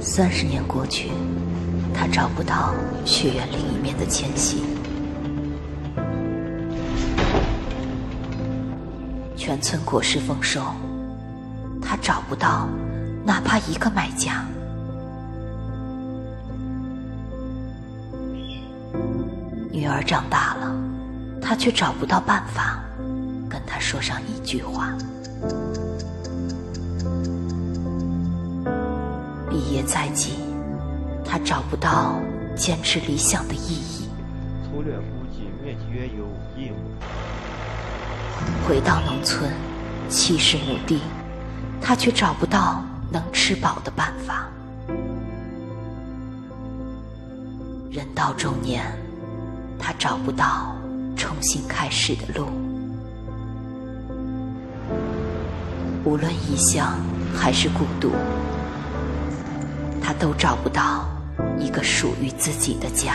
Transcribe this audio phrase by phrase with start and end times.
[0.00, 1.10] 三十年过去，
[1.94, 2.74] 他找不到
[3.04, 4.62] 血缘另一面的迁徙。
[9.36, 10.62] 全村果实丰收，
[11.82, 12.66] 他找不到
[13.24, 14.44] 哪怕一个买家。
[19.70, 20.74] 女儿长大了，
[21.40, 22.82] 他却找不到办法
[23.48, 24.92] 跟她说上一句话。
[29.70, 30.32] 毕业在即，
[31.24, 32.20] 他找不到
[32.56, 34.08] 坚持理想的意义。
[34.64, 36.24] 粗略估计面积约有
[36.56, 36.76] 一亩。
[38.66, 39.48] 回到农村，
[40.08, 41.02] 七十亩地，
[41.80, 44.48] 他却找不到能吃饱的办法。
[47.92, 48.84] 人到中年，
[49.78, 50.74] 他找不到
[51.14, 52.48] 重新开始的路。
[56.02, 56.98] 无论异乡
[57.32, 58.10] 还是孤独，
[60.20, 61.08] 都找不到
[61.58, 63.14] 一个属于自己的家。